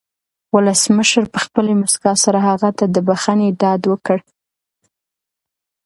[0.55, 4.19] ولسمشر په خپلې مسکا سره هغه ته د بښنې ډاډ ورکړ.